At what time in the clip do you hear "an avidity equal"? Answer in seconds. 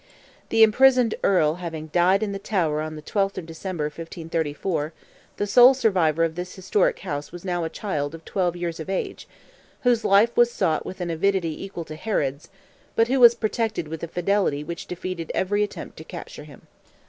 11.01-11.85